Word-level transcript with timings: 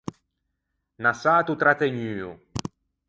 Un 0.97 1.05
assato 1.05 1.53
trattegnuo. 1.55 2.31